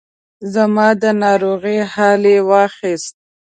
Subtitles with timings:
[0.53, 3.15] زما د ناروغۍ حال یې واخیست.